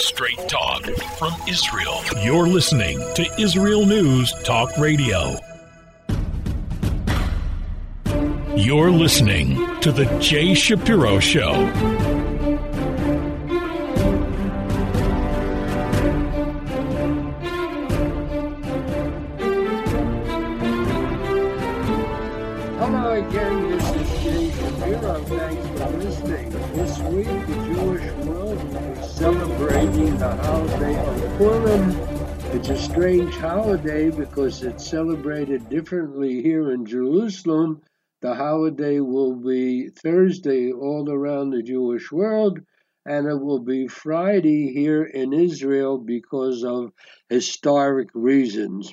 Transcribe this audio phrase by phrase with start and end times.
[0.00, 0.84] Straight talk
[1.18, 2.00] from Israel.
[2.22, 5.34] You're listening to Israel News Talk Radio.
[8.54, 12.07] You're listening to The Jay Shapiro Show.
[32.68, 37.80] It's a strange holiday because it's celebrated differently here in Jerusalem.
[38.20, 42.58] The holiday will be Thursday all around the Jewish world,
[43.06, 46.92] and it will be Friday here in Israel because of
[47.30, 48.92] historic reasons.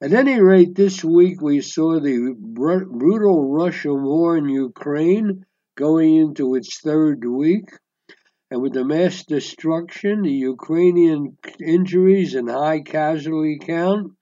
[0.00, 5.46] At any rate, this week we saw the br- brutal Russian war in Ukraine
[5.76, 7.68] going into its third week.
[8.54, 14.12] And with the mass destruction, the Ukrainian injuries, and high casualty count,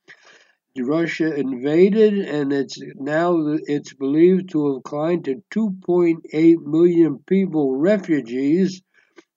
[0.75, 8.81] Russia invaded, and it's now it's believed to have climbed to 2.8 million people refugees,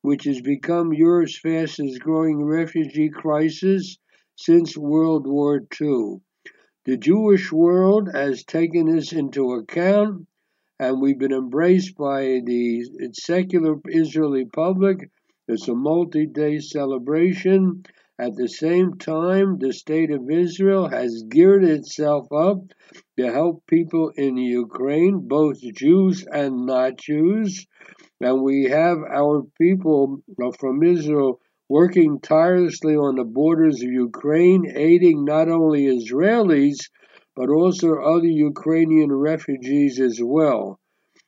[0.02, 3.98] which has become Europe's fastest growing refugee crisis
[4.38, 6.22] since World War II.
[6.86, 10.26] The Jewish world has taken this into account,
[10.80, 15.10] and we've been embraced by the secular Israeli public.
[15.48, 17.84] It's a multi day celebration.
[18.18, 22.60] At the same time, the state of Israel has geared itself up
[23.18, 27.68] to help people in Ukraine, both Jews and not Jews.
[28.22, 30.22] And we have our people
[30.60, 36.90] from Israel working tirelessly on the borders of Ukraine, aiding not only Israelis,
[37.36, 40.80] but also other Ukrainian refugees as well.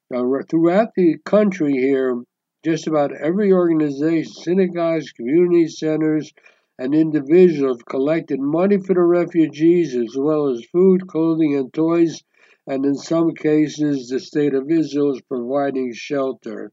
[0.09, 2.23] Now, throughout the country here,
[2.63, 6.31] just about every organization, synagogues, community centers,
[6.79, 12.23] and individuals collected money for the refugees as well as food, clothing, and toys,
[12.67, 16.71] and in some cases, the state of Israel is providing shelter.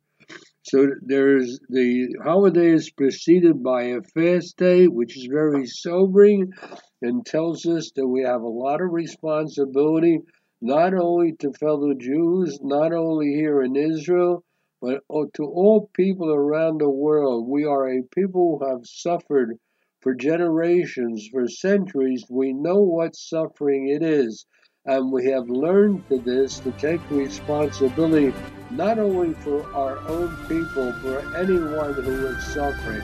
[0.67, 6.55] So there's the holiday is preceded by a fast day, which is very sobering
[7.03, 10.21] and tells us that we have a lot of responsibility,
[10.63, 14.43] not only to fellow Jews, not only here in Israel,
[14.81, 15.03] but
[15.35, 17.47] to all people around the world.
[17.47, 19.59] We are a people who have suffered
[20.01, 22.25] for generations, for centuries.
[22.31, 24.47] We know what suffering it is.
[24.87, 28.33] And we have learned to this to take responsibility
[28.71, 33.03] not only for our own people, for anyone who is suffering.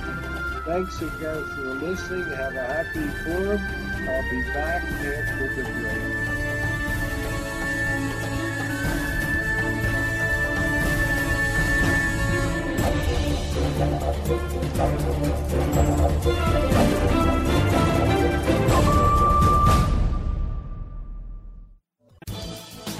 [0.64, 2.24] Thanks again for listening.
[2.36, 3.60] Have a happy Purim.
[4.08, 5.62] I'll be back after the
[17.16, 17.29] break.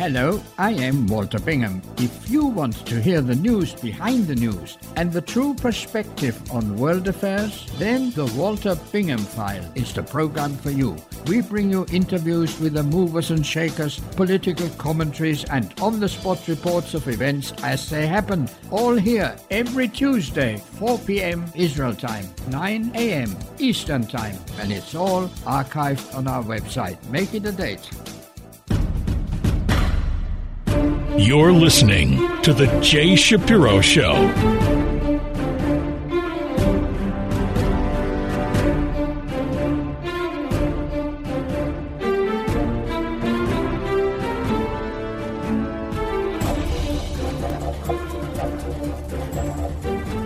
[0.01, 1.83] Hello, I am Walter Bingham.
[1.99, 6.79] If you want to hear the news behind the news and the true perspective on
[6.79, 10.97] world affairs, then the Walter Bingham File is the program for you.
[11.27, 16.49] We bring you interviews with the movers and shakers, political commentaries, and on the spot
[16.49, 18.49] reports of events as they happen.
[18.71, 21.45] All here every Tuesday, 4 p.m.
[21.55, 23.37] Israel time, 9 a.m.
[23.59, 26.97] Eastern time, and it's all archived on our website.
[27.11, 27.87] Make it a date.
[31.17, 34.15] You're listening to The Jay Shapiro Show.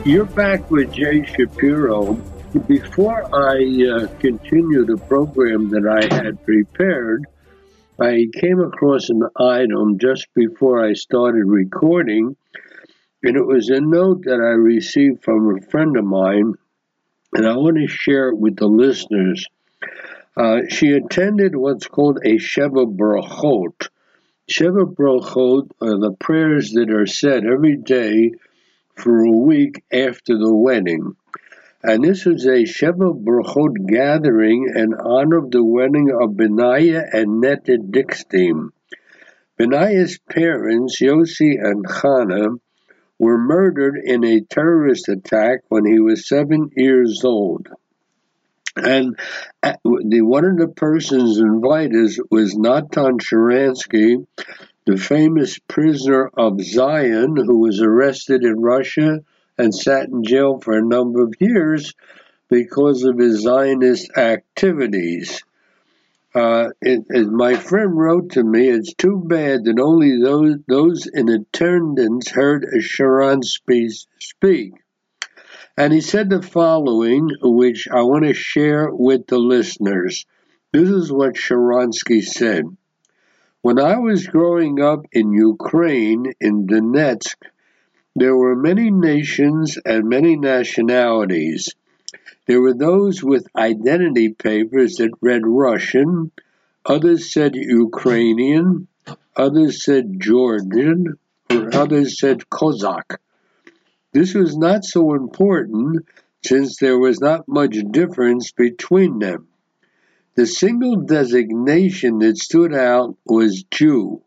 [0.05, 2.15] You're back with Jay Shapiro.
[2.69, 3.57] Before I
[3.89, 7.27] uh, continue the program that I had prepared,
[8.01, 12.37] I came across an item just before I started recording,
[13.23, 16.55] and it was a note that I received from a friend of mine,
[17.35, 19.47] and I want to share it with the listeners.
[20.37, 23.89] Uh, she attended what's called a Sheva Brachot.
[24.51, 28.33] Sheva Brachot are the prayers that are said every day
[28.97, 31.15] for a week after the wedding.
[31.87, 37.43] And this was a Sheva Brachot gathering in honor of the wedding of Benaiah and
[37.43, 38.71] Netta Dickstein.
[39.59, 42.59] Benaiah's parents, Yossi and Chana,
[43.19, 47.69] were murdered in a terrorist attack when he was seven years old.
[48.77, 49.19] And
[49.63, 54.27] uh, the, one of the persons invited was Natan Sharansky,
[54.87, 59.21] the famous prisoner of Zion who was arrested in Russia
[59.59, 61.95] and sat in jail for a number of years
[62.49, 65.43] because of his Zionist activities.
[66.35, 71.29] Uh, it, my friend wrote to me, it's too bad that only those, those in
[71.29, 74.73] attendance heard Sharansky speak.
[75.77, 80.27] And he said the following, which I want to share with the listeners.
[80.73, 82.65] This is what Sharansky said.
[83.63, 87.37] When I was growing up in Ukraine, in Donetsk,
[88.15, 91.75] there were many nations and many nationalities.
[92.47, 96.31] There were those with identity papers that read Russian,
[96.85, 98.87] others said Ukrainian,
[99.37, 101.19] others said Georgian,
[101.51, 103.21] or others said Cossack.
[104.13, 106.07] This was not so important
[106.45, 109.49] since there was not much difference between them.
[110.37, 114.24] The single designation that stood out was Jew.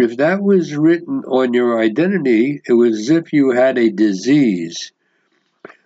[0.00, 4.92] If that was written on your identity, it was as if you had a disease.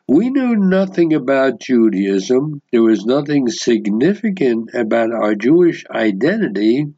[0.07, 2.61] We knew nothing about Judaism.
[2.71, 6.93] There was nothing significant about our Jewish identity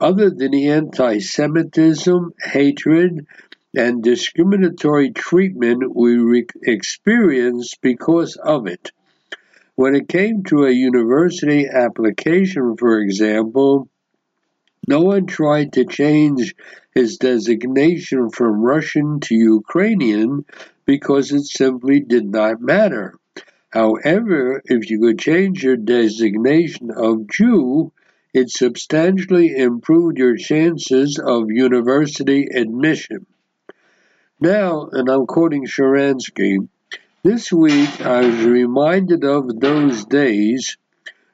[0.00, 3.28] other than the anti Semitism, hatred,
[3.76, 8.90] and discriminatory treatment we re- experienced because of it.
[9.76, 13.88] When it came to a university application, for example,
[14.86, 16.54] no one tried to change
[16.94, 20.44] his designation from Russian to Ukrainian
[20.84, 23.14] because it simply did not matter.
[23.70, 27.92] However, if you could change your designation of Jew,
[28.34, 33.26] it substantially improved your chances of university admission.
[34.40, 36.68] Now, and I'm quoting Sharansky,
[37.22, 40.76] this week I was reminded of those days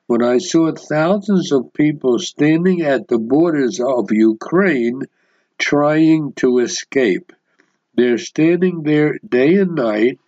[0.06, 5.03] when I saw thousands of people standing at the borders of Ukraine
[5.58, 7.32] trying to escape.
[7.94, 10.19] They're standing there day and night,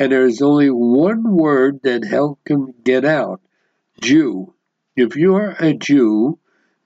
[0.00, 3.40] and there's only one word that helped them get out
[4.00, 4.54] Jew.
[4.96, 6.38] If you are a Jew,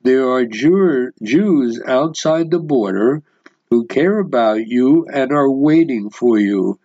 [0.03, 3.23] there are Jew- Jews outside the border
[3.71, 6.79] who care about you and are waiting for you.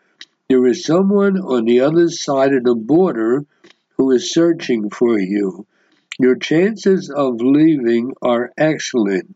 [0.49, 3.45] There is someone on the other side of the border
[3.97, 5.65] who is searching for you.
[6.19, 9.35] Your chances of leaving are excellent.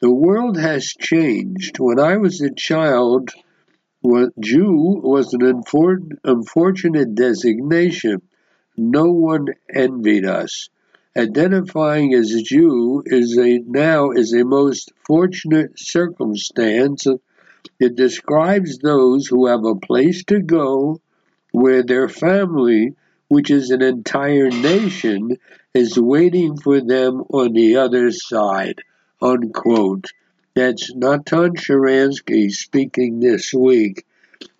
[0.00, 1.78] The world has changed.
[1.78, 3.30] When I was a child,
[4.40, 5.62] Jew was an
[6.24, 8.22] unfortunate designation.
[8.76, 10.70] No one envied us.
[11.16, 17.06] Identifying as a Jew is a now is a most fortunate circumstance.
[17.78, 21.00] It describes those who have a place to go
[21.52, 22.94] where their family,
[23.30, 25.38] which is an entire nation,
[25.72, 28.82] is waiting for them on the other side
[29.22, 30.06] unquote.
[30.54, 34.04] That's Natan Sharansky speaking this week.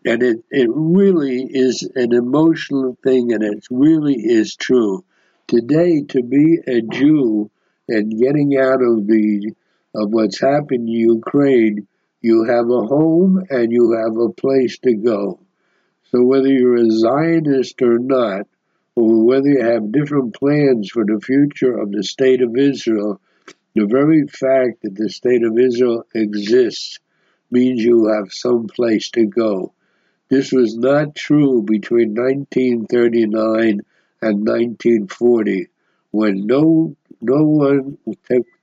[0.04, 5.04] And it, it really is an emotional thing, and it really is true.
[5.46, 7.50] Today, to be a Jew
[7.88, 9.52] and getting out of the
[9.92, 11.88] of what's happened in Ukraine,
[12.20, 15.40] you have a home and you have a place to go.
[16.10, 18.46] So whether you're a Zionist or not,
[18.96, 23.20] or whether you have different plans for the future of the state of Israel,
[23.74, 26.98] the very fact that the state of Israel exists
[27.50, 29.72] means you have some place to go.
[30.28, 33.80] This was not true between 1939
[34.22, 35.68] and 1940,
[36.10, 37.98] when no, no one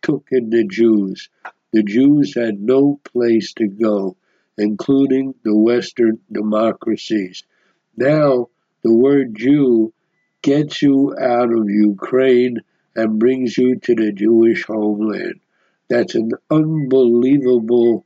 [0.02, 1.30] took in the Jews.
[1.74, 4.16] The Jews had no place to go,
[4.58, 7.44] including the Western democracies.
[7.96, 8.48] Now,
[8.84, 9.94] the word Jew
[10.48, 12.62] gets you out of Ukraine
[12.96, 15.42] and brings you to the Jewish homeland.
[15.90, 18.06] That's an unbelievable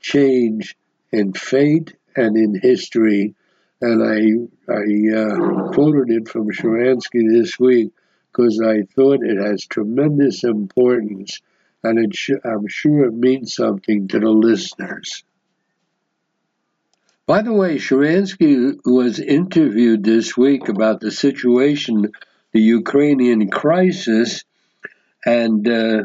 [0.00, 0.76] change
[1.10, 3.34] in fate and in history.
[3.80, 4.20] And I,
[4.72, 4.84] I
[5.20, 7.90] uh, quoted it from Sharansky this week
[8.30, 11.40] because I thought it has tremendous importance
[11.82, 15.24] and sh- I'm sure it means something to the listeners.
[17.26, 22.12] By the way, Sharansky was interviewed this week about the situation
[22.52, 24.44] the Ukrainian crisis.
[25.24, 26.02] And uh,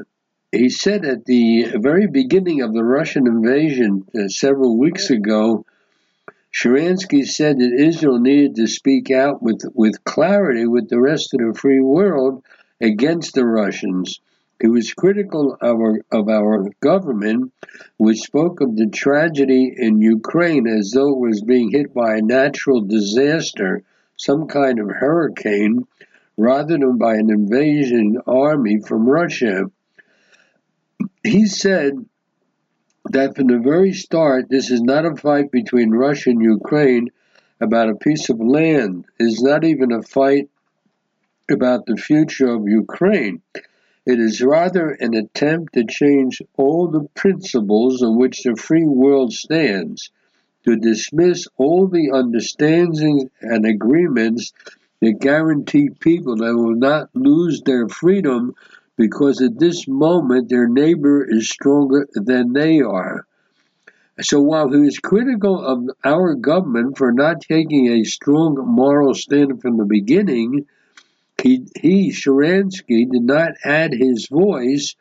[0.53, 5.65] he said at the very beginning of the Russian invasion uh, several weeks ago,
[6.53, 11.41] Sharansky said that Israel needed to speak out with, with clarity with the rest of
[11.41, 12.43] the free world
[12.79, 14.21] against the Russians.
[14.61, 17.53] He was critical of our, of our government,
[17.97, 22.21] which spoke of the tragedy in Ukraine as though it was being hit by a
[22.21, 23.83] natural disaster,
[24.17, 25.87] some kind of hurricane,
[26.35, 29.71] rather than by an invasion army from Russia.
[31.23, 32.05] He said
[33.05, 37.09] that from the very start, this is not a fight between Russia and Ukraine,
[37.61, 39.05] about a piece of land.
[39.19, 40.49] It is not even a fight
[41.49, 43.41] about the future of Ukraine.
[44.09, 49.31] It is rather an attempt to change all the principles on which the free world
[49.33, 50.09] stands,
[50.65, 54.51] to dismiss all the understandings and agreements
[54.99, 58.55] that guarantee people that will not lose their freedom
[58.97, 63.27] because at this moment their neighbor is stronger than they are.
[64.21, 69.61] So while he was critical of our government for not taking a strong moral stand
[69.61, 70.65] from the beginning,
[71.41, 74.95] he, he Sharansky, did not add his voice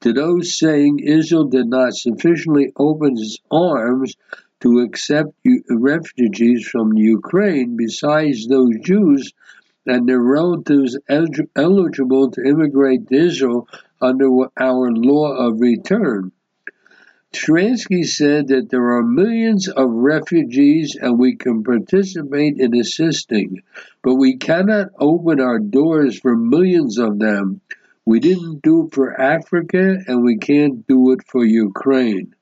[0.00, 4.14] to those saying Israel did not sufficiently open its arms
[4.60, 5.30] to accept
[5.68, 9.32] refugees from Ukraine, besides those Jews
[9.86, 13.68] and their relatives eligible to immigrate to Israel
[14.00, 16.32] under our law of return.
[17.34, 23.62] Sharansky said that there are millions of refugees and we can participate in assisting,
[24.02, 27.60] but we cannot open our doors for millions of them.
[28.06, 32.34] We didn't do it for Africa and we can't do it for Ukraine.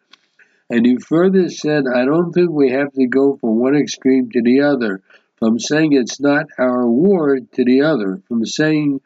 [0.68, 4.42] And he further said, I don't think we have to go from one extreme to
[4.42, 5.00] the other,
[5.36, 9.00] from saying it's not our war to the other, from saying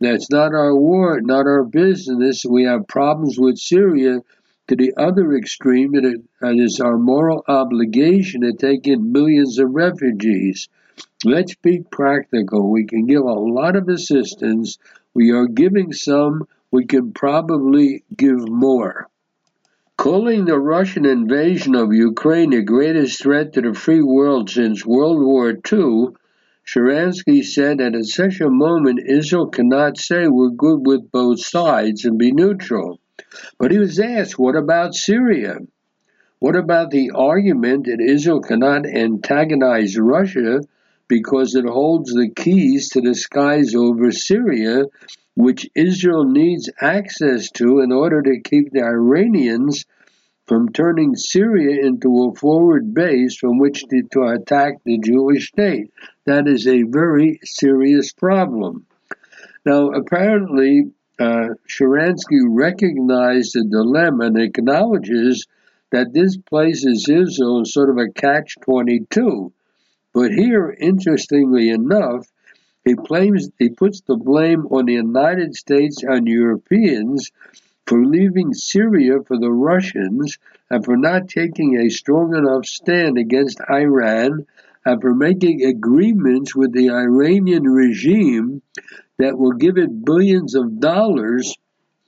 [0.00, 4.20] that's not our war, not our business, we have problems with Syria
[4.68, 10.68] to the other extreme, it is our moral obligation to take in millions of refugees.
[11.24, 12.70] Let's be practical.
[12.70, 14.78] We can give a lot of assistance.
[15.14, 16.48] We are giving some.
[16.70, 19.08] We can probably give more.
[19.96, 25.22] Calling the Russian invasion of Ukraine the greatest threat to the free world since World
[25.22, 26.08] War II,
[26.66, 32.04] Sharansky said that at such a moment Israel cannot say we're good with both sides
[32.04, 33.00] and be neutral.
[33.58, 35.58] But he was asked, what about Syria?
[36.38, 40.60] What about the argument that Israel cannot antagonize Russia
[41.08, 44.84] because it holds the keys to the skies over Syria,
[45.34, 49.86] which Israel needs access to in order to keep the Iranians
[50.46, 55.92] from turning Syria into a forward base from which to, to attack the Jewish state?
[56.24, 58.86] That is a very serious problem.
[59.64, 65.46] Now, apparently, uh, Sharansky recognized the dilemma and acknowledges
[65.90, 69.52] that this places Israel in sort of a catch 22.
[70.12, 72.26] But here, interestingly enough,
[72.84, 77.32] he claims he puts the blame on the United States and Europeans
[77.86, 80.38] for leaving Syria for the Russians
[80.70, 84.46] and for not taking a strong enough stand against Iran
[84.84, 88.62] and for making agreements with the Iranian regime
[89.18, 91.56] that will give it billions of dollars,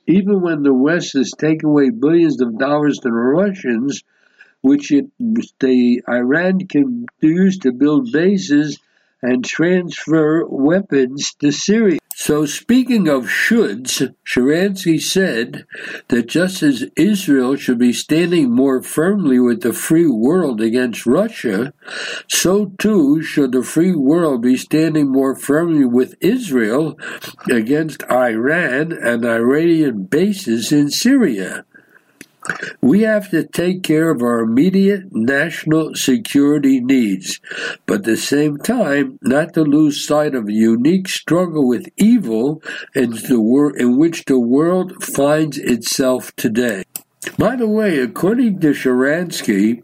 [0.07, 4.03] even when the West has taken away billions of dollars to the Russians,
[4.61, 5.05] which it,
[5.59, 8.79] the Iran can use to build bases
[9.21, 11.99] and transfer weapons to Syria.
[12.15, 15.65] So, speaking of shoulds, Sharansky said
[16.09, 21.73] that just as Israel should be standing more firmly with the free world against Russia,
[22.27, 26.99] so too should the free world be standing more firmly with Israel
[27.49, 31.63] against Iran and Iranian bases in Syria.
[32.81, 37.39] We have to take care of our immediate national security needs,
[37.85, 42.61] but at the same time, not to lose sight of a unique struggle with evil
[42.95, 46.83] in, the in which the world finds itself today.
[47.37, 49.83] By the way, according to Sharansky,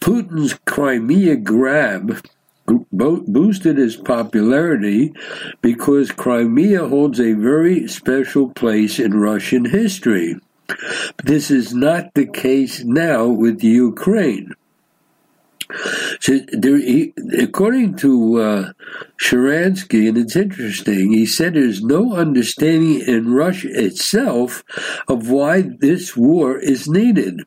[0.00, 2.20] Putin's Crimea grab
[2.92, 5.12] boosted his popularity
[5.60, 10.36] because Crimea holds a very special place in Russian history.
[11.24, 14.54] This is not the case now with Ukraine.
[16.20, 18.72] So there, he, according to uh,
[19.18, 24.62] Sharansky, and it's interesting, he said there's no understanding in Russia itself
[25.08, 27.44] of why this war is needed.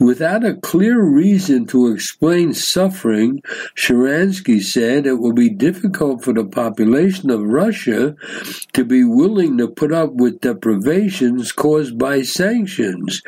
[0.00, 3.42] Without a clear reason to explain suffering,
[3.76, 8.16] Sharansky said it will be difficult for the population of Russia
[8.72, 13.20] to be willing to put up with deprivations caused by sanctions.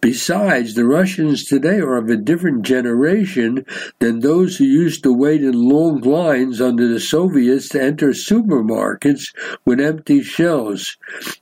[0.00, 3.66] Besides, the Russians today are of a different generation
[3.98, 9.34] than those who used to wait in long lines under the Soviets to enter supermarkets
[9.64, 10.96] with empty shelves.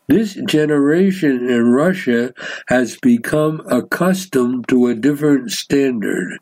[0.08, 2.32] This generation in Russia
[2.68, 6.38] has become accustomed to a different standard.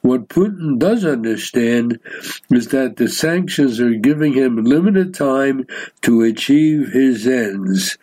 [0.00, 2.00] What Putin does understand
[2.50, 5.66] is that the sanctions are giving him limited time
[6.02, 7.98] to achieve his ends.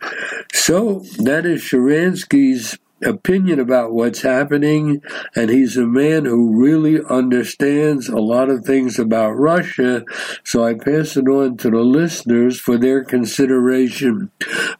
[0.52, 5.02] So that is Sharansky's opinion about what's happening,
[5.34, 10.04] and he's a man who really understands a lot of things about Russia.
[10.44, 14.30] So I pass it on to the listeners for their consideration.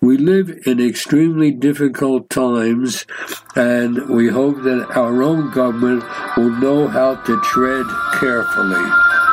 [0.01, 3.07] We live in extremely difficult times,
[3.55, 6.05] and we hope that our own government
[6.37, 8.85] will know how to tread carefully.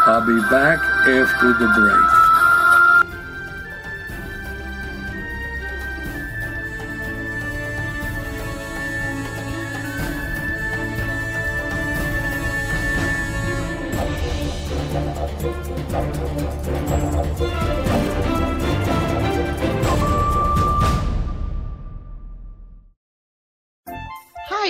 [0.05, 2.12] I'll be back after the break.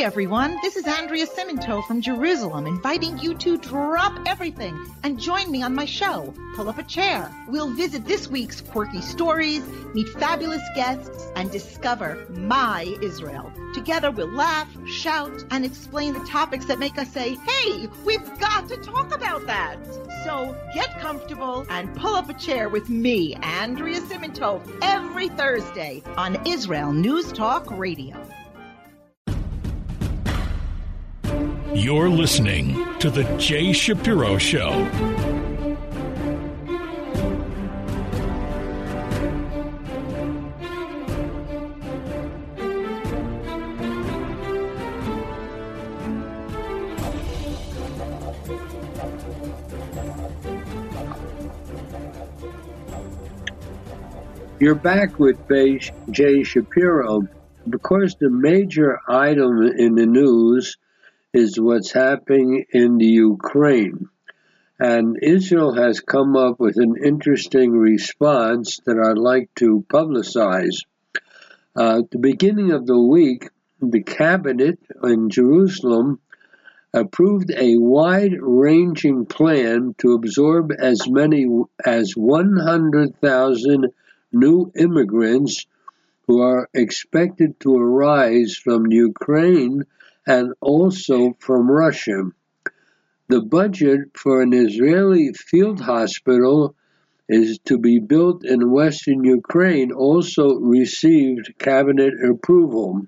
[0.04, 0.60] Everyone.
[0.62, 5.74] This is Andrea Simantov from Jerusalem, inviting you to drop everything and join me on
[5.74, 7.34] my show, Pull Up a Chair.
[7.48, 13.50] We'll visit this week's quirky stories, meet fabulous guests, and discover my Israel.
[13.74, 18.68] Together, we'll laugh, shout, and explain the topics that make us say, hey, we've got
[18.68, 19.78] to talk about that.
[20.26, 26.46] So get comfortable and pull up a chair with me, Andrea Simantov, every Thursday on
[26.46, 28.22] Israel News Talk Radio.
[31.75, 34.88] You're listening to The Jay Shapiro Show.
[54.60, 55.38] You're back with
[56.12, 57.27] Jay Shapiro.
[57.68, 60.77] Because the major item in the news
[61.34, 64.08] is what's happening in the Ukraine.
[64.80, 70.84] And Israel has come up with an interesting response that I'd like to publicize.
[71.75, 73.50] Uh, at the beginning of the week,
[73.82, 76.20] the cabinet in Jerusalem
[76.94, 81.48] approved a wide ranging plan to absorb as many
[81.84, 83.88] as 100,000
[84.32, 85.66] new immigrants
[86.28, 89.86] who are expected to arise from Ukraine
[90.26, 92.32] and also from Russia.
[93.28, 96.76] The budget for an Israeli field hospital
[97.30, 103.08] is to be built in western Ukraine also received cabinet approval.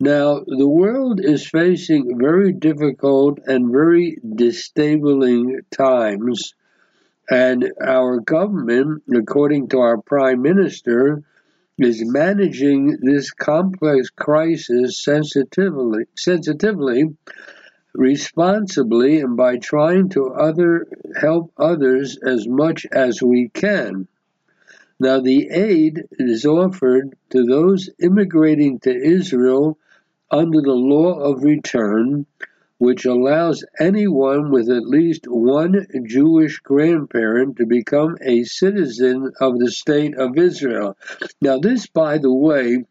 [0.00, 6.54] Now, the world is facing very difficult and very destabilizing times,
[7.30, 11.22] and our government, according to our prime minister,
[11.82, 17.16] is managing this complex crisis sensitively, sensitively,
[17.94, 20.86] responsibly, and by trying to other
[21.20, 24.06] help others as much as we can.
[24.98, 29.78] Now, the aid is offered to those immigrating to Israel
[30.30, 32.26] under the law of return
[32.80, 39.70] which allows anyone with at least one Jewish grandparent to become a citizen of the
[39.70, 40.96] state of Israel.
[41.42, 42.86] Now, this, by the way,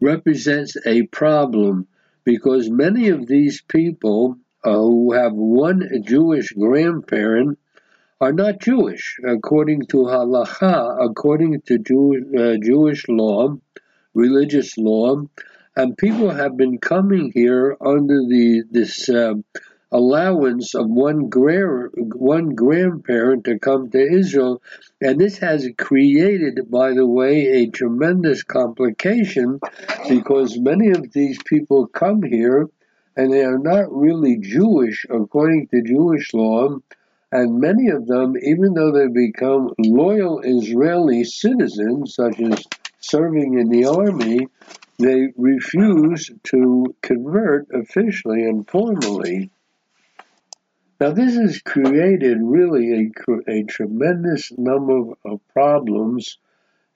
[0.00, 1.86] represents a problem
[2.24, 7.60] because many of these people uh, who have one Jewish grandparent
[8.20, 13.56] are not Jewish, according to halacha, according to Jew, uh, Jewish law,
[14.14, 15.22] religious law
[15.76, 19.34] and people have been coming here under the this uh,
[19.90, 24.62] allowance of one grand one grandparent to come to Israel,
[25.00, 29.60] and this has created, by the way, a tremendous complication
[30.08, 32.68] because many of these people come here
[33.16, 36.78] and they are not really Jewish according to Jewish law.
[37.30, 42.64] And many of them, even though they become loyal Israeli citizens, such as
[43.00, 44.46] serving in the army,
[44.98, 49.50] they refuse to convert officially and formally.
[51.00, 56.38] Now, this has created really a, a tremendous number of problems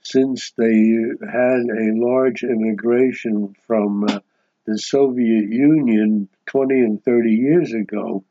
[0.02, 4.20] since they had a large immigration from uh,
[4.64, 8.24] the Soviet Union 20 and 30 years ago.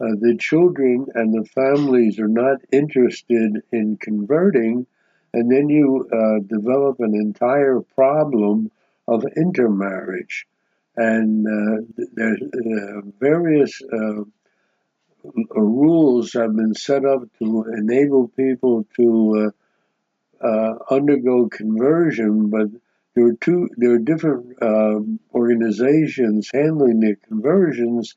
[0.00, 4.86] Uh, the children and the families are not interested in converting,
[5.34, 8.70] and then you uh, develop an entire problem
[9.10, 10.46] of intermarriage.
[10.96, 14.22] And uh, there's uh, various uh,
[15.54, 19.52] rules have been set up to enable people to
[20.42, 22.68] uh, uh, undergo conversion, but
[23.14, 25.00] there are two there are different uh,
[25.34, 28.16] organizations handling the conversions.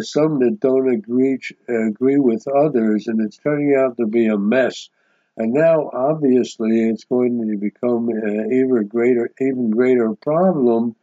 [0.00, 4.90] some that don't agree agree with others, and it's turning out to be a mess.
[5.36, 10.96] And now, obviously, it's going to become an even greater, even greater problem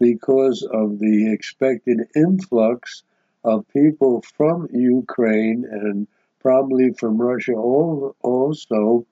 [0.00, 3.04] because of the expected influx
[3.44, 6.08] of people from Ukraine and
[6.40, 9.06] probably from Russia also,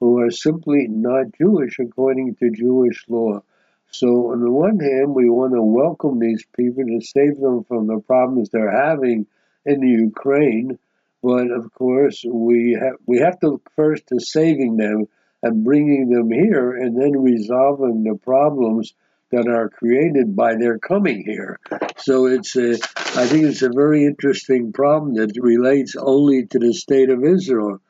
[0.00, 3.42] who are simply not Jewish according to Jewish law.
[3.90, 7.86] So, on the one hand, we want to welcome these people to save them from
[7.86, 9.26] the problems they're having
[9.64, 10.78] in Ukraine,
[11.26, 15.06] but of course, we have we have to first to saving them
[15.42, 18.94] and bringing them here, and then resolving the problems
[19.32, 21.58] that are created by their coming here.
[21.96, 22.74] So it's a,
[23.22, 27.80] I think it's a very interesting problem that relates only to the state of Israel.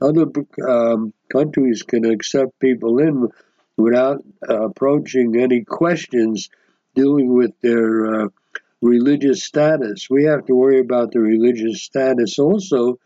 [0.00, 0.26] Other
[0.66, 3.28] um, countries can accept people in
[3.76, 6.48] without uh, approaching any questions
[6.94, 8.28] dealing with their uh,
[8.82, 10.08] religious status.
[10.10, 12.98] We have to worry about the religious status also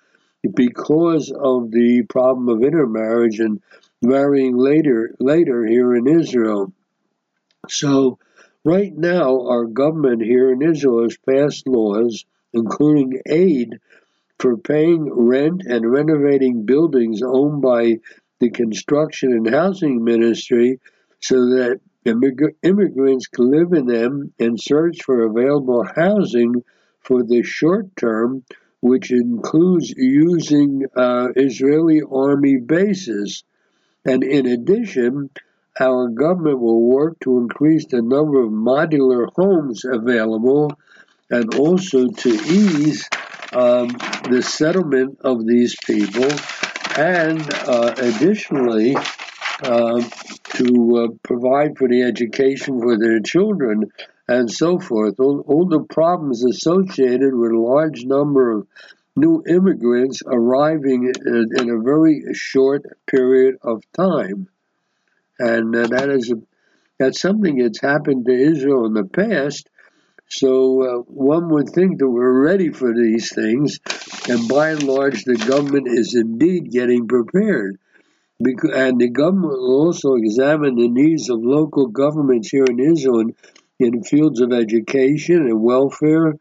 [0.55, 3.61] because of the problem of intermarriage and
[4.03, 6.73] marrying later later here in Israel.
[7.69, 8.19] So
[8.65, 13.79] right now our government here in Israel has passed laws including aid
[14.39, 17.99] for paying rent and renovating buildings owned by
[18.41, 20.81] the construction and housing ministry
[21.21, 26.65] so that immigrants can live in them and search for available housing
[27.01, 28.45] for the short term,
[28.81, 33.45] which includes using uh, Israeli army bases.
[34.05, 35.31] And in addition,
[35.79, 40.73] our government will work to increase the number of modular homes available
[41.31, 43.09] and also to ease
[43.53, 43.89] um,
[44.29, 46.29] the settlement of these people
[46.97, 48.97] and uh, additionally
[49.63, 50.03] uh,
[50.55, 53.91] to uh, provide for the education for their children
[54.29, 55.19] and so forth.
[55.19, 58.67] All, all, the problems associated with a large number of
[59.17, 64.49] new immigrants arriving in, in a very short period of time.
[65.39, 66.37] And uh, that is a,
[66.99, 69.69] that's something that's happened to Israel in the past.
[70.29, 73.81] So uh, one would think that we're ready for these things,
[74.29, 77.81] and by and large, the government is indeed getting prepared.
[78.41, 83.35] And the government will also examine the needs of local governments here in Israel in,
[83.79, 86.35] in fields of education and welfare,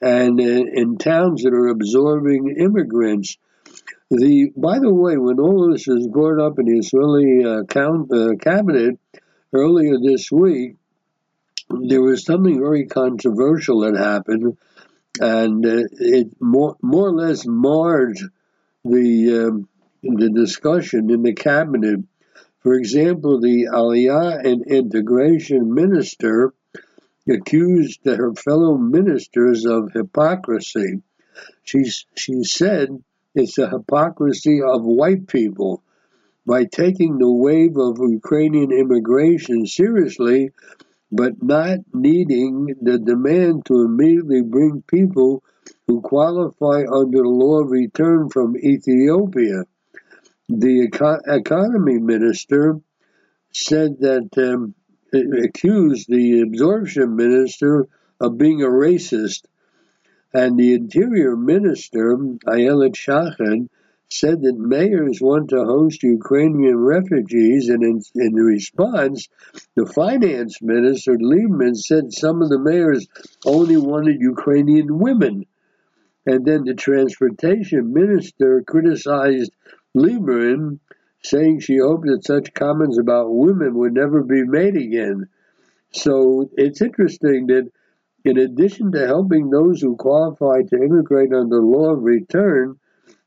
[0.00, 3.36] and in, in towns that are absorbing immigrants.
[4.10, 8.10] The by the way, when all this was brought up in the Israeli uh, count,
[8.12, 8.98] uh, cabinet
[9.52, 10.76] earlier this week,
[11.68, 14.56] there was something very controversial that happened,
[15.20, 18.18] and uh, it more more or less marred
[18.84, 19.68] the um,
[20.04, 22.00] the discussion in the cabinet.
[22.60, 26.52] For example, the Aliyah and Integration Minister
[27.28, 31.02] accused her fellow ministers of hypocrisy.
[31.62, 31.84] She,
[32.16, 33.02] she said
[33.34, 35.82] it's a hypocrisy of white people.
[36.46, 40.50] By taking the wave of Ukrainian immigration seriously,
[41.10, 45.42] but not needing the demand to immediately bring people
[45.86, 49.64] who qualify under the law of return from Ethiopia
[50.48, 52.80] the eco- economy minister
[53.52, 54.74] said that um,
[55.42, 57.88] accused the absorption minister
[58.20, 59.44] of being a racist,
[60.32, 63.70] and the interior minister Ayelet Shaked
[64.10, 69.28] said that mayors want to host Ukrainian refugees, and in, in response,
[69.74, 73.06] the finance minister Lieberman said some of the mayors
[73.44, 75.46] only wanted Ukrainian women.
[76.26, 79.52] And then the transportation minister criticized
[79.96, 80.80] Lieberman,
[81.22, 85.28] saying she hoped that such comments about women would never be made again.
[85.92, 87.70] So it's interesting that
[88.24, 92.78] in addition to helping those who qualify to immigrate under law of return,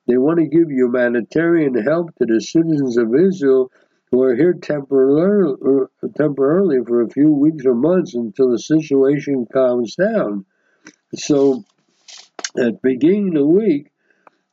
[0.08, 3.72] they want to give humanitarian help to the citizens of Israel
[4.12, 9.96] who are here temporarily, temporarily for a few weeks or months until the situation calms
[9.96, 10.46] down.
[11.16, 11.64] So,
[12.58, 13.92] at the beginning of the week,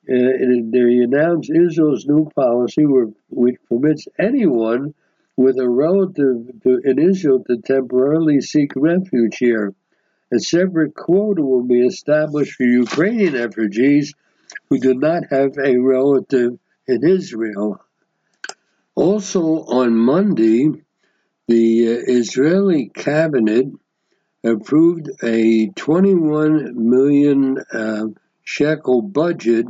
[0.08, 2.84] uh, they announced Israel's new policy,
[3.30, 4.94] which permits anyone
[5.36, 9.74] with a relative in Israel to temporarily seek refuge here.
[10.32, 14.14] A separate quota will be established for Ukrainian refugees
[14.68, 17.80] who do not have a relative in Israel.
[18.94, 20.70] Also on Monday,
[21.48, 23.66] the uh, Israeli cabinet
[24.44, 28.06] approved a 21 million uh,
[28.42, 29.66] shekel budget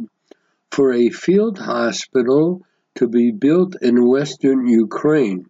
[0.74, 2.60] for a field hospital
[2.96, 5.46] to be built in western Ukraine.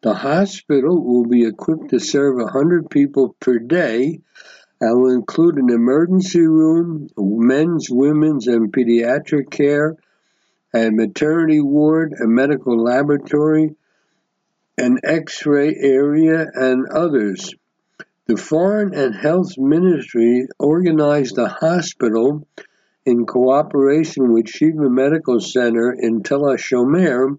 [0.00, 4.18] The hospital will be equipped to serve 100 people per day
[4.80, 9.94] and will include an emergency room, men's, women's, and pediatric care,
[10.72, 13.74] a maternity ward, a medical laboratory,
[14.78, 17.54] an x ray area, and others.
[18.24, 22.46] The Foreign and Health Ministry organized the hospital
[23.06, 27.38] in cooperation with Sheba Medical Center in Tel HaShomer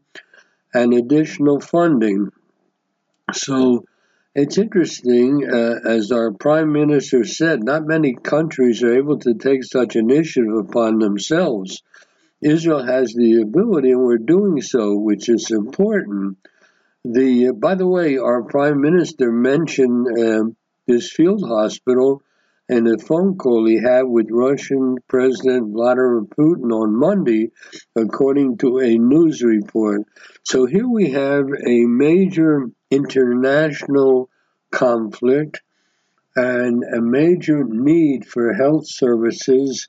[0.73, 2.32] and additional funding.
[3.34, 3.84] So
[4.34, 9.65] it's interesting, uh, as our Prime Minister said, not many countries are able to take
[9.65, 11.84] such initiative upon themselves.
[12.41, 16.38] Israel has the ability, and we're doing so, which is important.
[17.03, 20.43] The, by the way, our Prime Minister mentioned uh,
[20.86, 22.21] this field hospital
[22.69, 27.51] in a phone call he had with Russian President Vladimir Putin on Monday,
[27.95, 30.01] according to a news report.
[30.43, 34.30] So here we have a major international
[34.71, 35.62] conflict
[36.36, 39.88] and a major need for health services.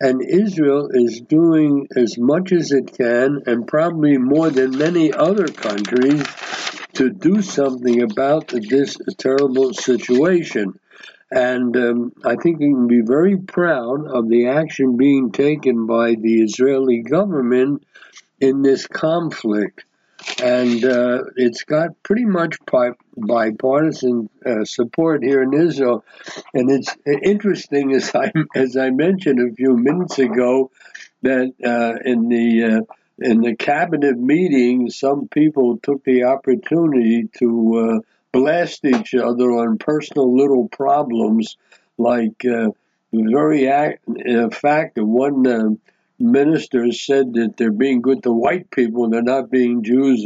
[0.00, 5.46] And Israel is doing as much as it can, and probably more than many other
[5.46, 6.24] countries,
[6.94, 10.78] to do something about this terrible situation.
[11.34, 16.14] And um, I think we can be very proud of the action being taken by
[16.14, 17.84] the Israeli government
[18.40, 19.84] in this conflict.
[20.40, 22.56] And uh, it's got pretty much
[23.16, 26.04] bipartisan uh, support here in Israel.
[26.54, 26.94] And it's
[27.24, 30.70] interesting, as I, as I mentioned a few minutes ago,
[31.22, 32.80] that uh, in the uh,
[33.18, 39.78] in the cabinet meeting, some people took the opportunity to uh, blast each other on
[39.78, 41.56] personal little problems,
[41.96, 42.68] like uh,
[43.12, 45.70] the very act, uh, fact that one uh,
[46.18, 50.20] minister said that they're being good to white people, and they're not being Jews,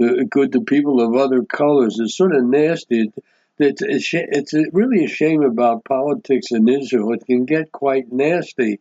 [0.00, 1.98] uh, good to people of other colors.
[2.00, 3.12] It's sort of nasty.
[3.58, 7.12] It's, it's, it's really a shame about politics in Israel.
[7.12, 8.80] It can get quite nasty.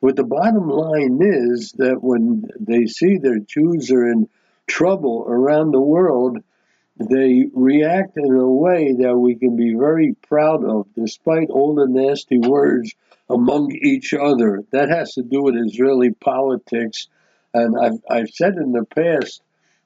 [0.00, 4.28] But the bottom line is that when they see their Jews are in
[4.68, 6.38] trouble around the world,
[6.96, 11.86] they react in a way that we can be very proud of, despite all the
[11.86, 12.94] nasty words
[13.30, 14.62] among each other.
[14.72, 17.08] That has to do with Israeli politics.
[17.54, 19.42] And I've, I've said in the past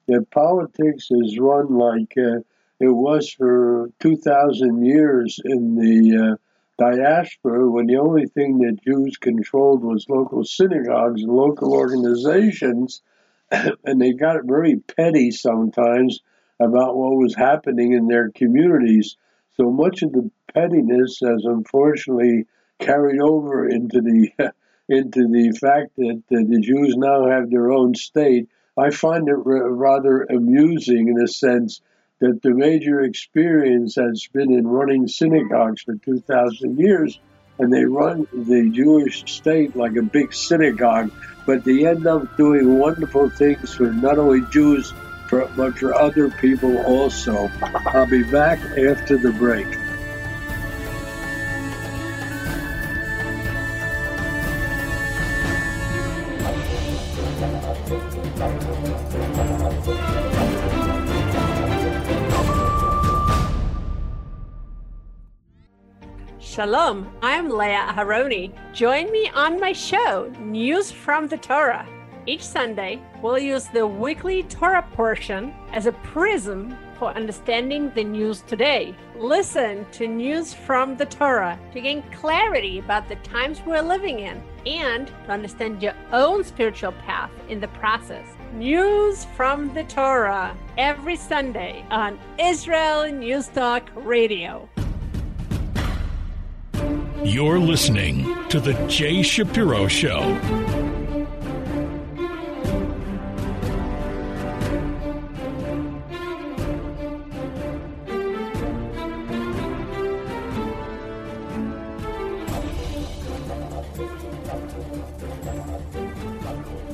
[0.09, 2.41] that politics is run like uh,
[2.79, 6.37] it was for 2,000 years in the uh,
[6.79, 13.01] diaspora when the only thing that Jews controlled was local synagogues and local organizations.
[13.51, 16.21] and they got very petty sometimes
[16.61, 19.17] about what was happening in their communities.
[19.57, 22.47] So much of the pettiness has unfortunately
[22.79, 24.31] carried over into the
[24.89, 28.49] into the fact that, the Jews now have their own state.
[28.79, 31.81] I find it rather amusing in a sense
[32.21, 37.19] that the major experience has been in running synagogues for 2,000 years,
[37.59, 41.11] and they run the Jewish state like a big synagogue,
[41.47, 44.93] but they end up doing wonderful things for not only Jews
[45.29, 47.51] for, but for other people also.
[47.63, 49.67] I'll be back after the break.
[66.39, 68.51] Shalom, I'm Leah Aharoni.
[68.73, 71.87] Join me on my show, News from the Torah.
[72.29, 78.43] Each Sunday, we'll use the weekly Torah portion as a prism for understanding the news
[78.49, 78.97] today.
[79.17, 84.43] Listen to news from the Torah to gain clarity about the times we're living in
[84.67, 88.27] and to understand your own spiritual path in the process.
[88.55, 94.69] News from the Torah every Sunday on Israel News Talk Radio.
[97.23, 100.76] You're listening to The Jay Shapiro Show.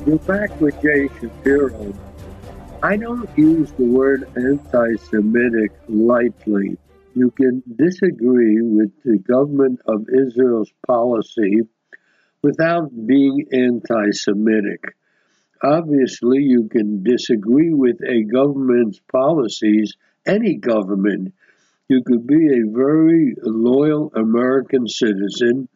[0.05, 1.93] We're back with Jay Shapiro.
[2.83, 6.77] I don't use the word anti Semitic lightly.
[7.15, 11.61] You can disagree with the government of Israel's policy
[12.41, 14.83] without being anti Semitic.
[15.63, 21.33] Obviously, you can disagree with a government's policies, any government.
[21.87, 25.69] You could be a very loyal American citizen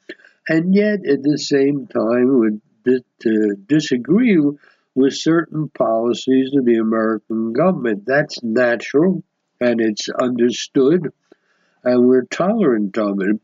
[0.50, 2.62] and yet at the same time would
[3.22, 4.40] to disagree
[4.96, 8.06] with certain policies of the American government.
[8.06, 9.24] That's natural
[9.60, 11.12] and it's understood,
[11.84, 13.40] and we're tolerant of it.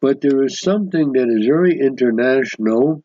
[0.00, 3.02] But there is something that is very international,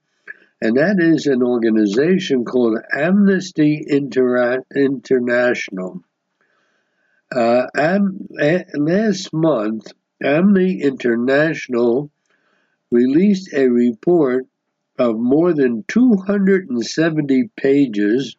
[0.61, 6.03] and that is an organization called Amnesty Inter- International.
[7.33, 8.27] Uh, am-
[8.75, 9.87] last month,
[10.21, 12.11] Amnesty International
[12.91, 14.45] released a report
[14.97, 18.35] of more than 270 pages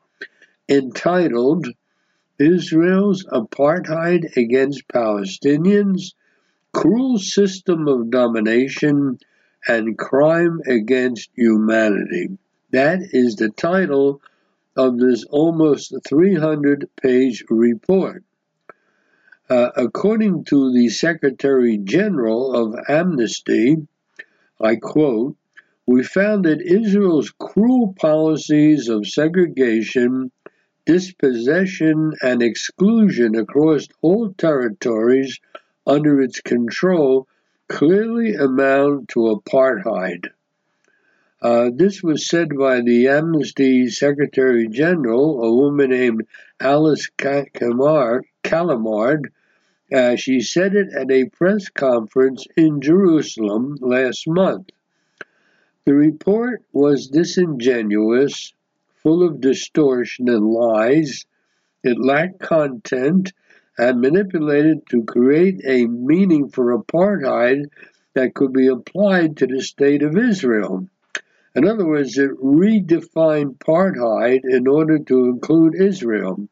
[0.68, 1.66] entitled
[2.38, 6.14] Israel's Apartheid Against Palestinians,
[6.72, 9.18] Cruel System of Domination,
[9.68, 12.38] and Crime Against Humanity.
[12.70, 14.22] That is the title
[14.76, 18.24] of this almost 300 page report.
[19.50, 23.86] Uh, according to the Secretary General of Amnesty,
[24.60, 25.36] I quote,
[25.86, 30.30] we found that Israel's cruel policies of segregation,
[30.86, 35.40] dispossession, and exclusion across all territories
[35.86, 37.26] under its control
[37.68, 40.28] clearly amount to apartheid.
[41.40, 46.22] Uh, this was said by the Amnesty Secretary General, a woman named
[46.60, 48.22] Alice Callamard.
[49.92, 54.70] Uh, she said it at a press conference in Jerusalem last month.
[55.84, 58.54] The report was disingenuous,
[59.02, 61.26] full of distortion and lies.
[61.82, 63.32] It lacked content
[63.76, 67.64] and manipulated to create a meaning for apartheid
[68.14, 70.86] that could be applied to the state of Israel.
[71.56, 76.48] In other words, it redefined apartheid in order to include Israel,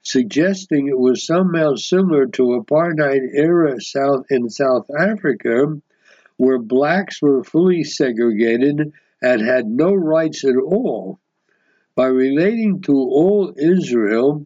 [0.00, 5.78] suggesting it was somehow similar to apartheid era South in South Africa,
[6.42, 11.20] where blacks were fully segregated and had no rights at all.
[11.94, 14.44] By relating to all Israel,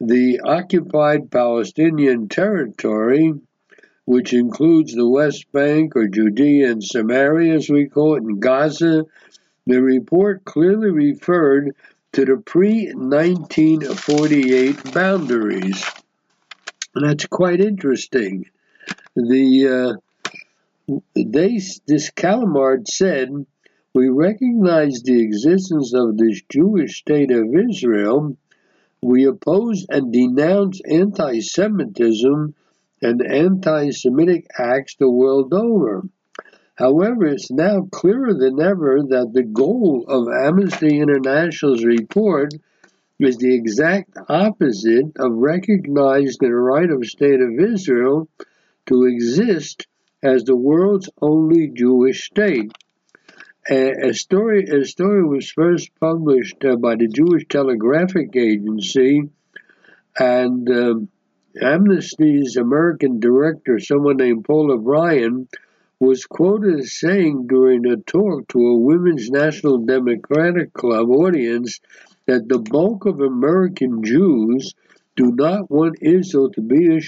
[0.00, 3.34] the occupied Palestinian territory,
[4.04, 9.06] which includes the West Bank or Judea and Samaria, as we call it, in Gaza,
[9.64, 11.76] the report clearly referred
[12.14, 15.84] to the pre 1948 boundaries.
[16.96, 18.46] And that's quite interesting.
[19.14, 19.92] The uh,
[21.14, 23.28] they, this Callamard said,
[23.94, 28.38] We recognize the existence of this Jewish state of Israel.
[29.02, 32.54] We oppose and denounce anti Semitism
[33.02, 36.08] and anti Semitic acts the world over.
[36.76, 42.54] However, it's now clearer than ever that the goal of Amnesty International's report
[43.18, 48.28] is the exact opposite of recognizing the right of State of Israel
[48.86, 49.86] to exist
[50.22, 52.72] as the world's only Jewish state.
[53.70, 59.28] A, a story, a story was first published uh, by the Jewish Telegraphic Agency,
[60.18, 61.08] and um,
[61.60, 65.48] Amnesty's American director, someone named Paul O'Brien,
[66.00, 71.80] was quoted as saying during a talk to a Women's National Democratic Club audience
[72.26, 74.74] that the bulk of American Jews
[75.16, 77.00] do not want Israel to be a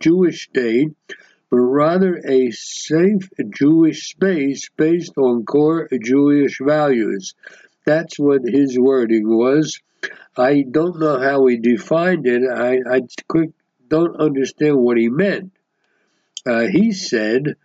[0.00, 0.96] Jewish state,
[1.50, 7.34] but rather a safe Jewish space based on core Jewish values.
[7.84, 9.80] That's what his wording was.
[10.36, 12.42] I don't know how he defined it.
[12.48, 13.00] I, I
[13.88, 15.52] don't understand what he meant.
[16.46, 17.56] Uh, he said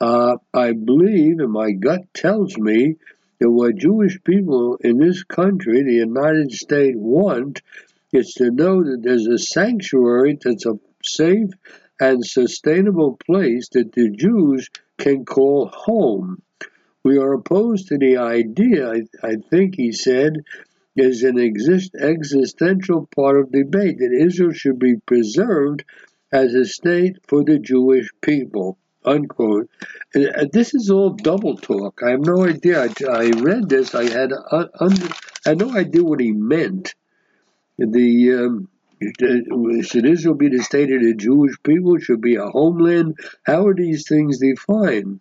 [0.00, 2.96] uh, I believe, and my gut tells me,
[3.38, 7.62] that what Jewish people in this country, the United States, want
[8.12, 11.50] is to know that there's a sanctuary that's a safe
[12.00, 16.42] and sustainable place that the Jews can call home.
[17.04, 20.44] We are opposed to the idea, I, I think he said,
[20.96, 25.84] is an exist, existential part of debate that Israel should be preserved
[26.32, 29.70] as a state for the Jewish people unquote.
[30.14, 32.00] Uh, this is all double talk.
[32.04, 32.82] I have no idea.
[32.82, 33.94] I, I read this.
[33.94, 35.06] I had uh, under,
[35.46, 36.94] I had no idea what he meant.
[37.78, 38.68] The um,
[39.00, 41.98] should Israel be the state of the Jewish people?
[41.98, 43.18] Should be a homeland?
[43.44, 45.20] How are these things defined?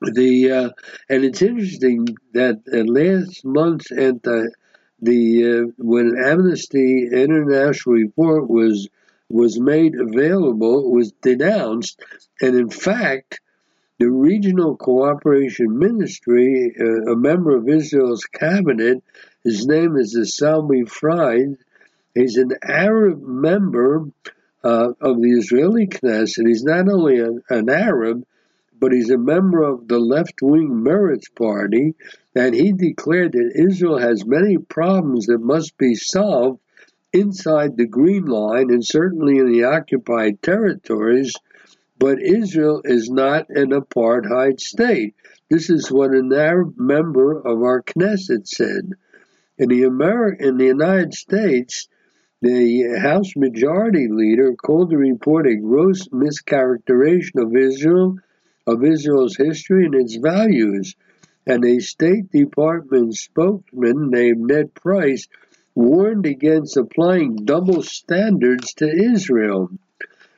[0.00, 0.70] The uh,
[1.08, 8.88] and it's interesting that uh, last month at the uh, when Amnesty International report was
[9.28, 12.00] was made available, it was denounced,
[12.40, 13.40] and in fact,
[13.98, 19.02] the Regional Cooperation Ministry, uh, a member of Israel's cabinet,
[19.44, 21.56] his name is Esawi Frej,
[22.14, 24.06] he's an Arab member
[24.64, 26.46] uh, of the Israeli Knesset.
[26.46, 28.24] He's not only a, an Arab,
[28.78, 31.94] but he's a member of the left wing Meretz party,
[32.34, 36.60] and he declared that Israel has many problems that must be solved
[37.12, 41.32] inside the Green Line and certainly in the occupied territories,
[41.98, 45.14] but Israel is not an apartheid state.
[45.50, 48.92] This is what an Arab member of our Knesset said.
[49.58, 51.86] In the Ameri- in the United States,
[52.42, 58.18] the House Majority Leader called the report a gross mischaracterization of Israel,
[58.66, 60.96] of Israel's history and its values.
[61.46, 65.28] And a State Department spokesman named Ned Price
[65.76, 69.70] warned against applying double standards to Israel.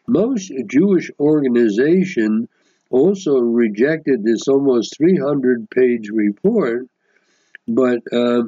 [0.07, 2.49] Most Jewish organizations
[2.91, 6.87] also rejected this almost 300 page report,
[7.67, 8.43] but uh,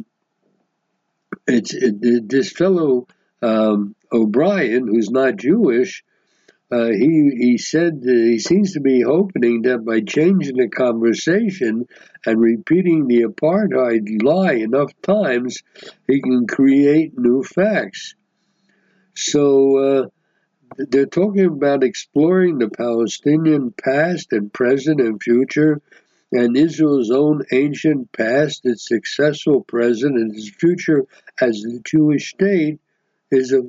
[1.46, 3.06] it's it, this fellow
[3.46, 6.04] um, O'Brien, who's not Jewish,
[6.70, 11.86] uh, he he said he seems to be hoping that by changing the conversation
[12.24, 15.62] and repeating the apartheid lie enough times,
[16.08, 18.16] he can create new facts.
[19.14, 20.06] So uh,
[20.76, 25.80] they're talking about exploring the Palestinian past and present and future,
[26.32, 31.04] and Israel's own ancient past, its successful present, and its future
[31.40, 32.80] as the Jewish state
[33.30, 33.66] is of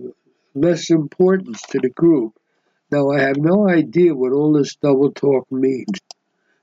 [0.53, 2.33] less importance to the group.
[2.91, 5.99] Now, I have no idea what all this double talk means.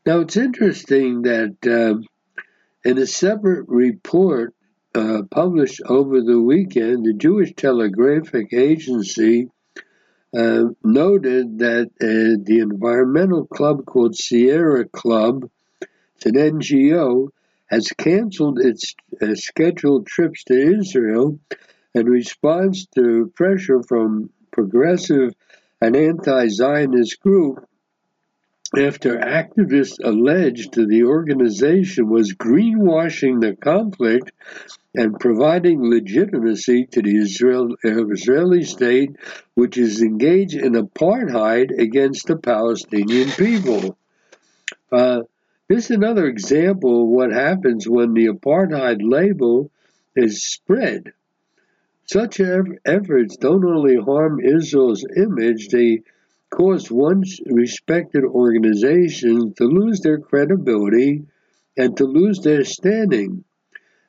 [0.06, 2.00] Now, it's interesting that uh,
[2.84, 4.54] in a separate report
[4.94, 9.48] uh, published over the weekend, the Jewish Telegraphic Agency
[10.36, 15.48] uh, noted that uh, the environmental club called Sierra Club,
[16.16, 17.28] it's an NGO,
[17.66, 21.38] has canceled its uh, scheduled trips to Israel
[21.94, 25.32] in response to pressure from progressive
[25.80, 27.66] and anti Zionist group
[28.76, 34.32] after activists alleged the organization was greenwashing the conflict
[34.96, 39.10] and providing legitimacy to the Israel, Israeli state,
[39.54, 43.96] which is engaged in apartheid against the Palestinian people.
[44.90, 45.22] Uh,
[45.68, 49.70] this is another example of what happens when the apartheid label
[50.14, 51.12] is spread.
[52.06, 56.02] Such efforts don't only harm Israel's image, they
[56.50, 61.24] cause once respected organizations to lose their credibility
[61.76, 63.44] and to lose their standing.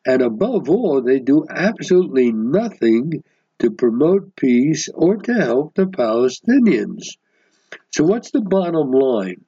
[0.05, 3.23] And above all, they do absolutely nothing
[3.59, 7.17] to promote peace or to help the Palestinians.
[7.91, 9.45] So, what's the bottom line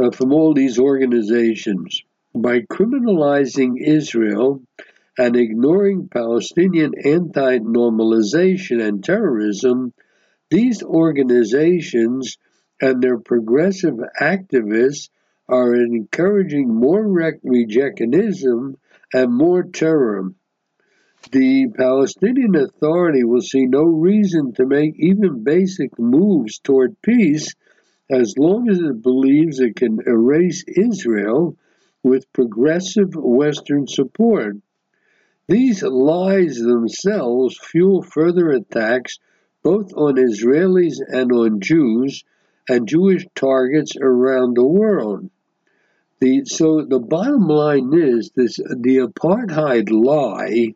[0.00, 2.02] uh, from all these organizations?
[2.34, 4.62] By criminalizing Israel,
[5.18, 9.92] and ignoring Palestinian anti normalization and terrorism,
[10.50, 12.38] these organizations
[12.80, 15.08] and their progressive activists
[15.48, 18.74] are encouraging more rejectionism
[19.12, 20.32] and more terror.
[21.32, 27.54] The Palestinian Authority will see no reason to make even basic moves toward peace
[28.10, 31.56] as long as it believes it can erase Israel
[32.02, 34.56] with progressive Western support.
[35.46, 39.18] These lies themselves fuel further attacks
[39.62, 42.24] both on Israelis and on Jews
[42.68, 45.28] and Jewish targets around the world.
[46.20, 50.74] The, so the bottom line is this the apartheid lie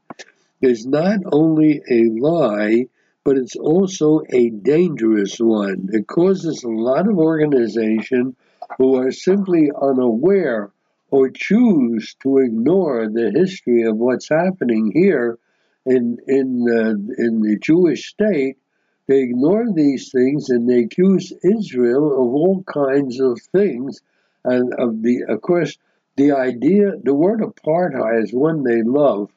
[0.60, 2.88] is not only a lie,
[3.24, 5.88] but it's also a dangerous one.
[5.92, 8.36] It causes a lot of organization
[8.76, 10.72] who are simply unaware
[11.10, 15.38] or choose to ignore the history of what's happening here
[15.86, 18.58] in in uh, in the Jewish state,
[19.06, 24.02] they ignore these things and they accuse Israel of all kinds of things,
[24.44, 25.78] and of the of course
[26.16, 29.30] the idea the word apartheid is one they love.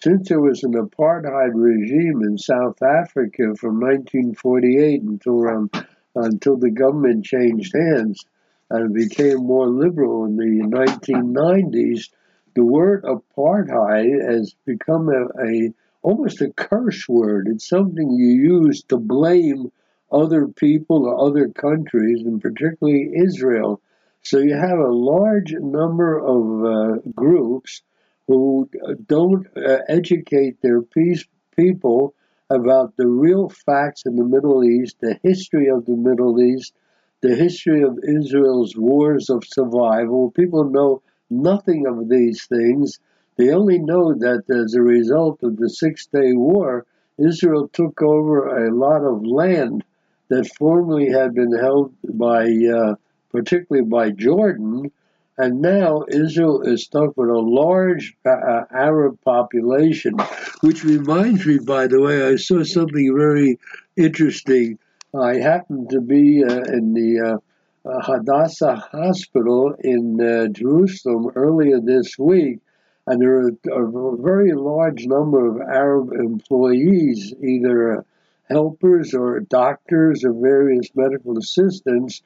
[0.00, 5.70] Since there was an apartheid regime in South Africa from 1948 until around
[6.16, 8.26] until the government changed hands,
[8.72, 12.08] and became more liberal in the 1990s,
[12.54, 17.48] the word apartheid has become a, a almost a curse word.
[17.48, 19.70] It's something you use to blame
[20.10, 23.80] other people or other countries, and particularly Israel.
[24.22, 27.82] So you have a large number of uh, groups
[28.26, 28.70] who
[29.06, 31.24] don't uh, educate their peace,
[31.56, 32.14] people
[32.48, 36.72] about the real facts in the Middle East, the history of the Middle East,
[37.22, 40.30] the history of Israel's wars of survival.
[40.32, 42.98] People know nothing of these things.
[43.36, 46.84] They only know that as a result of the Six Day War,
[47.18, 49.84] Israel took over a lot of land
[50.28, 52.96] that formerly had been held by, uh,
[53.30, 54.90] particularly by Jordan,
[55.38, 60.14] and now Israel is stuck with a large uh, Arab population,
[60.60, 63.58] which reminds me, by the way, I saw something very
[63.96, 64.78] interesting
[65.14, 71.80] I happened to be uh, in the uh, uh, Hadassah Hospital in uh, Jerusalem earlier
[71.80, 72.60] this week,
[73.06, 78.06] and there are a very large number of Arab employees, either
[78.48, 82.22] helpers or doctors or various medical assistants.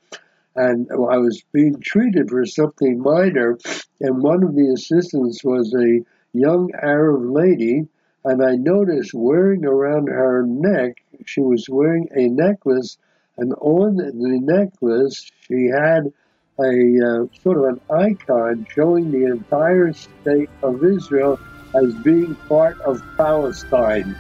[0.55, 3.59] And I was being treated for something minor,
[4.01, 7.89] and one of the assistants was a young Arab lady,
[8.25, 12.99] and I noticed wearing around her neck, she was wearing a necklace,
[13.37, 16.13] and on the necklace she had
[16.59, 21.39] a uh, sort of an icon showing the entire state of Israel
[21.75, 24.17] as being part of Palestine.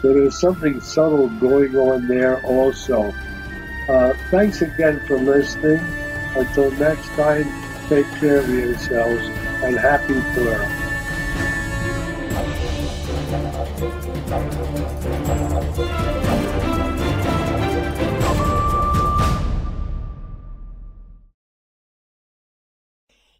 [0.00, 3.12] So there's something subtle going on there also.
[3.88, 5.84] Uh, thanks again for listening.
[6.36, 7.44] Until next time,
[7.88, 9.26] take care of yourselves
[9.64, 10.79] and happy Purim.